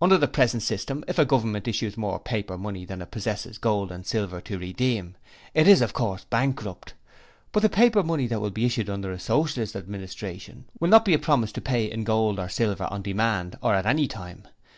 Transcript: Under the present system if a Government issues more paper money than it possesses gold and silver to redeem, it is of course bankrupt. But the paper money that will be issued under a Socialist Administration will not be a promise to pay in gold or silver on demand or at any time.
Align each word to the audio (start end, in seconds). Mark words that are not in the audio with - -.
Under 0.00 0.16
the 0.16 0.26
present 0.26 0.62
system 0.62 1.04
if 1.06 1.18
a 1.18 1.26
Government 1.26 1.68
issues 1.68 1.98
more 1.98 2.18
paper 2.18 2.56
money 2.56 2.86
than 2.86 3.02
it 3.02 3.10
possesses 3.10 3.58
gold 3.58 3.92
and 3.92 4.06
silver 4.06 4.40
to 4.40 4.56
redeem, 4.58 5.16
it 5.52 5.68
is 5.68 5.82
of 5.82 5.92
course 5.92 6.24
bankrupt. 6.24 6.94
But 7.52 7.60
the 7.60 7.68
paper 7.68 8.02
money 8.02 8.26
that 8.28 8.40
will 8.40 8.48
be 8.48 8.64
issued 8.64 8.88
under 8.88 9.12
a 9.12 9.18
Socialist 9.20 9.76
Administration 9.76 10.64
will 10.80 10.88
not 10.88 11.04
be 11.04 11.12
a 11.12 11.18
promise 11.18 11.52
to 11.52 11.60
pay 11.60 11.90
in 11.90 12.04
gold 12.04 12.40
or 12.40 12.48
silver 12.48 12.88
on 12.90 13.02
demand 13.02 13.58
or 13.60 13.74
at 13.74 13.84
any 13.84 14.08
time. 14.08 14.46